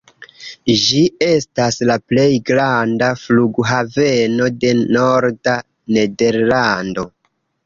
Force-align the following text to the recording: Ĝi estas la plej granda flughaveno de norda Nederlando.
Ĝi 0.83 1.01
estas 1.25 1.77
la 1.89 1.97
plej 2.13 2.25
granda 2.47 3.09
flughaveno 3.25 4.49
de 4.65 4.73
norda 4.97 5.55
Nederlando. 5.99 7.07